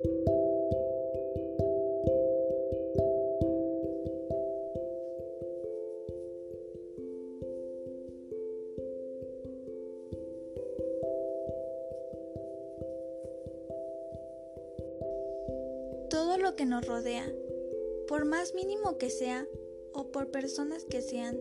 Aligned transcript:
Todo 0.00 0.10
lo 16.38 16.54
que 16.54 16.64
nos 16.64 16.86
rodea, 16.86 17.32
por 18.06 18.24
más 18.24 18.54
mínimo 18.54 18.98
que 18.98 19.10
sea 19.10 19.48
o 19.92 20.12
por 20.12 20.30
personas 20.30 20.84
que 20.84 21.02
sean, 21.02 21.40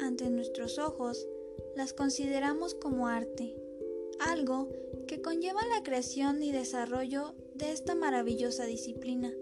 ante 0.00 0.30
nuestros 0.30 0.78
ojos, 0.78 1.28
las 1.76 1.92
consideramos 1.92 2.74
como 2.74 3.08
arte, 3.08 3.54
algo 4.20 4.70
que 5.06 5.20
conlleva 5.20 5.60
la 5.66 5.82
creación 5.82 6.42
y 6.42 6.50
desarrollo 6.50 7.34
de 7.60 7.72
esta 7.72 7.94
maravillosa 7.94 8.64
disciplina, 8.64 9.32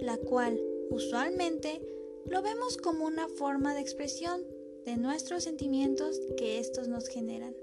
la 0.00 0.16
cual 0.16 0.60
usualmente 0.90 1.80
lo 2.26 2.42
vemos 2.42 2.76
como 2.76 3.06
una 3.06 3.28
forma 3.28 3.74
de 3.74 3.80
expresión 3.80 4.44
de 4.84 4.96
nuestros 4.96 5.44
sentimientos 5.44 6.20
que 6.36 6.58
estos 6.58 6.88
nos 6.88 7.06
generan. 7.06 7.54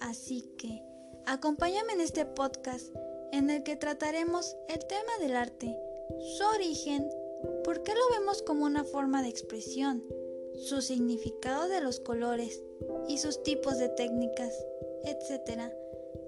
Así 0.00 0.42
que, 0.56 0.82
acompáñame 1.26 1.92
en 1.92 2.00
este 2.00 2.24
podcast 2.24 2.94
en 3.32 3.50
el 3.50 3.62
que 3.64 3.76
trataremos 3.76 4.56
el 4.68 4.78
tema 4.78 5.12
del 5.20 5.36
arte, 5.36 5.76
su 6.38 6.44
origen, 6.54 7.06
por 7.64 7.82
qué 7.82 7.92
lo 7.92 8.18
vemos 8.18 8.42
como 8.42 8.64
una 8.64 8.84
forma 8.84 9.22
de 9.22 9.28
expresión, 9.28 10.02
su 10.54 10.80
significado 10.80 11.68
de 11.68 11.82
los 11.82 12.00
colores 12.00 12.62
y 13.08 13.18
sus 13.18 13.42
tipos 13.42 13.78
de 13.78 13.90
técnicas, 13.90 14.54
etc. 15.04 15.70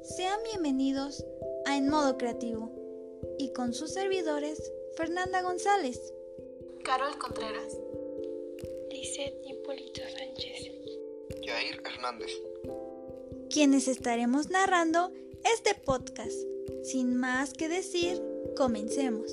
Sean 0.03 0.39
bienvenidos 0.45 1.25
a 1.65 1.79
En 1.79 1.89
Modo 1.89 2.19
Creativo 2.19 2.80
y 3.41 3.55
con 3.55 3.73
sus 3.73 3.93
servidores 3.95 4.71
Fernanda 4.97 5.41
González, 5.41 6.13
Carol 6.85 7.17
Contreras, 7.17 7.75
Lizeth 8.91 9.35
Hipólito 9.47 10.03
Sánchez, 10.03 10.71
Jair 11.43 11.81
Hernández, 11.83 12.31
quienes 13.49 13.89
estaremos 13.89 14.51
narrando 14.51 15.11
este 15.55 15.75
podcast. 15.75 16.37
Sin 16.83 17.17
más 17.17 17.55
que 17.55 17.71
decir, 17.71 18.23
comencemos. 18.57 19.33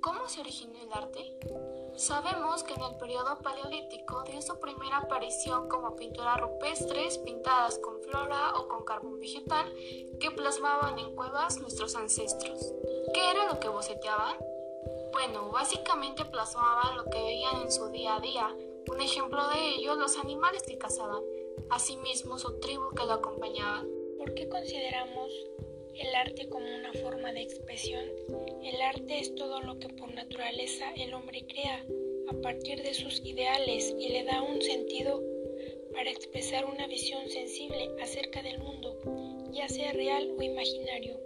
¿Cómo 0.00 0.28
se 0.28 0.40
originó 0.40 0.82
el 0.84 0.92
arte? 0.92 1.85
Sabemos 1.96 2.62
que 2.62 2.74
en 2.74 2.82
el 2.82 2.94
periodo 2.96 3.38
paleolítico 3.38 4.22
dio 4.24 4.42
su 4.42 4.60
primera 4.60 4.98
aparición 4.98 5.66
como 5.68 5.96
pinturas 5.96 6.38
rupestres 6.38 7.16
pintadas 7.18 7.78
con 7.78 8.02
flora 8.02 8.52
o 8.58 8.68
con 8.68 8.84
carbón 8.84 9.18
vegetal 9.18 9.72
que 10.20 10.30
plasmaban 10.30 10.98
en 10.98 11.16
cuevas 11.16 11.58
nuestros 11.58 11.96
ancestros. 11.96 12.74
¿Qué 13.14 13.30
era 13.30 13.46
lo 13.46 13.58
que 13.60 13.68
boceteaban? 13.68 14.36
Bueno, 15.12 15.50
básicamente 15.50 16.26
plasmaban 16.26 16.98
lo 16.98 17.04
que 17.04 17.22
veían 17.22 17.62
en 17.62 17.72
su 17.72 17.88
día 17.88 18.16
a 18.16 18.20
día. 18.20 18.54
Un 18.90 19.00
ejemplo 19.00 19.48
de 19.48 19.76
ello, 19.76 19.94
los 19.94 20.18
animales 20.18 20.64
que 20.64 20.76
cazaban, 20.76 21.22
asimismo 21.70 22.38
su 22.38 22.60
tribu 22.60 22.90
que 22.94 23.06
lo 23.06 23.14
acompañaban. 23.14 23.88
¿Por 24.18 24.34
qué 24.34 24.50
consideramos 24.50 25.32
el 25.98 26.14
arte 26.14 26.48
como 26.48 26.66
una 26.66 26.92
forma 26.92 27.32
de 27.32 27.42
expresión? 27.42 28.04
El 28.62 28.80
arte 28.80 29.20
es 29.20 29.34
todo 29.34 29.60
lo 29.62 29.78
que 29.78 29.88
por 29.88 30.12
naturaleza 30.12 30.92
el 30.96 31.14
hombre 31.14 31.44
crea 31.46 31.84
a 32.28 32.40
partir 32.42 32.82
de 32.82 32.94
sus 32.94 33.20
ideales 33.24 33.94
y 33.98 34.08
le 34.08 34.24
da 34.24 34.42
un 34.42 34.60
sentido 34.60 35.22
para 35.92 36.10
expresar 36.10 36.66
una 36.66 36.86
visión 36.86 37.28
sensible 37.30 37.90
acerca 38.02 38.42
del 38.42 38.58
mundo, 38.58 38.98
ya 39.52 39.68
sea 39.68 39.92
real 39.92 40.28
o 40.36 40.42
imaginario. 40.42 41.18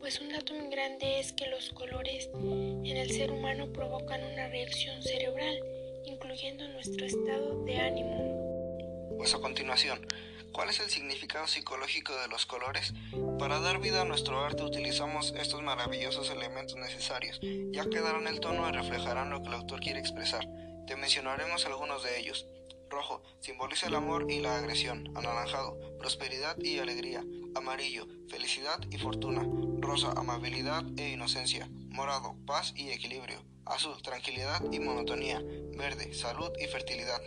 Pues 0.00 0.20
un 0.20 0.30
dato 0.30 0.52
muy 0.54 0.68
grande 0.70 1.20
es 1.20 1.32
que 1.32 1.46
los 1.46 1.70
colores 1.70 2.28
en 2.34 2.96
el 2.96 3.10
ser 3.10 3.30
humano 3.30 3.72
provocan 3.72 4.22
una 4.24 4.48
reacción 4.48 5.02
cerebral, 5.02 5.60
incluyendo 6.04 6.66
nuestro 6.68 7.06
estado 7.06 7.64
de 7.64 7.76
ánimo. 7.76 9.16
Pues 9.16 9.34
a 9.34 9.38
continuación, 9.38 10.06
¿cuál 10.52 10.70
es 10.70 10.80
el 10.80 10.90
significado 10.90 11.46
psicológico 11.46 12.12
de 12.20 12.28
los 12.28 12.44
colores? 12.44 12.92
Para 13.38 13.60
dar 13.60 13.80
vida 13.80 14.02
a 14.02 14.04
nuestro 14.04 14.44
arte 14.44 14.62
utilizamos 14.62 15.34
estos 15.36 15.62
maravillosos 15.62 16.30
elementos 16.30 16.76
necesarios, 16.76 17.40
ya 17.72 17.84
que 17.88 18.00
darán 18.00 18.26
el 18.28 18.40
tono 18.40 18.68
y 18.68 18.72
reflejarán 18.72 19.30
lo 19.30 19.42
que 19.42 19.48
el 19.48 19.54
autor 19.54 19.80
quiere 19.80 19.98
expresar. 19.98 20.48
Te 20.86 20.96
mencionaremos 20.96 21.66
algunos 21.66 22.02
de 22.04 22.20
ellos. 22.20 22.46
Rojo 22.88 23.22
simboliza 23.40 23.88
el 23.88 23.96
amor 23.96 24.30
y 24.30 24.40
la 24.40 24.58
agresión. 24.58 25.10
Anaranjado, 25.16 25.78
prosperidad 25.98 26.56
y 26.58 26.78
alegría. 26.78 27.24
Amarillo, 27.54 28.06
felicidad 28.28 28.78
y 28.90 28.98
fortuna. 28.98 29.44
Rosa, 29.78 30.12
amabilidad 30.16 30.84
e 30.96 31.10
inocencia. 31.10 31.68
Morado, 31.88 32.36
paz 32.46 32.72
y 32.76 32.90
equilibrio. 32.90 33.42
Azul, 33.64 34.00
tranquilidad 34.02 34.62
y 34.70 34.78
monotonía. 34.78 35.42
Verde, 35.76 36.14
salud 36.14 36.52
y 36.60 36.66
fertilidad. 36.66 37.20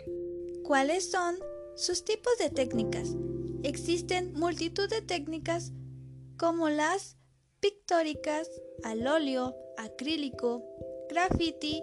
¿Cuáles 0.64 1.10
son 1.10 1.36
sus 1.76 2.04
tipos 2.04 2.38
de 2.38 2.48
técnicas? 2.48 3.10
Existen 3.62 4.32
multitud 4.34 4.88
de 4.88 5.02
técnicas 5.02 5.72
como 6.38 6.68
las 6.68 7.16
pictóricas, 7.60 8.48
al 8.84 9.06
óleo, 9.06 9.56
acrílico, 9.76 10.62
graffiti, 11.08 11.82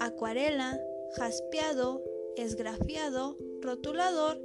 acuarela, 0.00 0.80
jaspeado, 1.16 2.02
esgrafiado, 2.36 3.36
rotulador, 3.60 4.40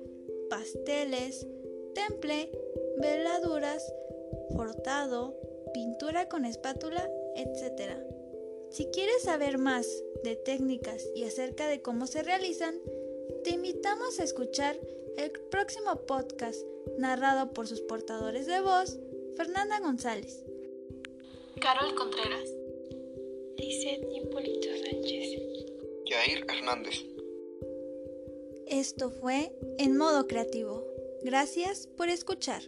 pasteles, 0.50 1.48
temple, 1.94 2.52
veladuras, 2.98 3.94
fortado, 4.56 5.38
pintura 5.74 6.28
con 6.28 6.46
espátula, 6.46 7.08
etc. 7.36 7.94
Si 8.72 8.88
quieres 8.88 9.22
saber 9.24 9.58
más 9.58 9.88
de 10.24 10.36
técnicas 10.36 11.06
y 11.16 11.24
acerca 11.26 11.68
de 11.68 11.82
cómo 11.82 12.08
se 12.08 12.24
realizan, 12.24 12.76
te 13.44 13.52
invitamos 13.52 14.20
a 14.20 14.24
escuchar 14.24 14.80
el 15.18 15.32
próximo 15.50 16.06
podcast 16.08 16.62
narrado 16.98 17.54
por 17.54 17.68
sus 17.68 17.82
portadores 17.82 18.48
de 18.48 18.62
voz, 18.62 18.98
Fernanda 19.38 19.80
González, 19.80 20.44
Carol 21.60 21.96
Contreras, 21.96 22.50
Lizeth 23.58 24.04
Hipólito 24.12 24.70
Sánchez, 24.84 25.42
Jair 26.10 26.46
Hernández. 26.50 27.06
Esto 28.68 29.12
fue 29.12 29.52
En 29.78 29.98
Modo 29.98 30.28
Creativo. 30.28 30.86
Gracias 31.24 31.88
por 31.88 32.10
escuchar. 32.10 32.64